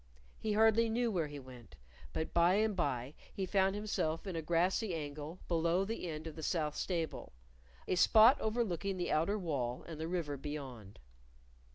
He 0.39 0.53
hardly 0.53 0.89
knew 0.89 1.11
where 1.11 1.27
he 1.27 1.37
went, 1.37 1.75
but 2.11 2.33
by 2.33 2.55
and 2.55 2.75
by 2.75 3.13
he 3.31 3.45
found 3.45 3.75
himself 3.75 4.25
in 4.25 4.35
a 4.35 4.41
grassy 4.41 4.95
angle 4.95 5.39
below 5.47 5.85
the 5.85 6.09
end 6.09 6.25
of 6.25 6.35
the 6.35 6.41
south 6.41 6.75
stable; 6.75 7.33
a 7.87 7.93
spot 7.93 8.41
overlooking 8.41 8.97
the 8.97 9.11
outer 9.11 9.37
wall 9.37 9.83
and 9.87 9.99
the 9.99 10.07
river 10.07 10.37
beyond. 10.37 10.97